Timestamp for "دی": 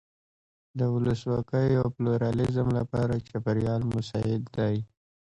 4.55-4.75